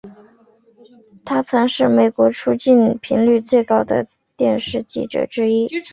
[1.23, 5.67] 他曾是美国出境频率最高的电视记者之一。